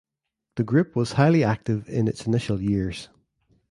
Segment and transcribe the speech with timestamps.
[0.55, 3.09] The group was highly active in its initial years.